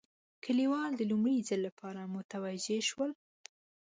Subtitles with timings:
[0.43, 3.11] کلیوال د لومړي ځل لپاره متوجه شول.